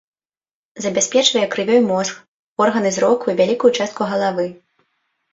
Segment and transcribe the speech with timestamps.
[0.83, 2.15] Забяспечвае крывёй мозг,
[2.65, 4.47] органы зроку і вялікую частку галавы.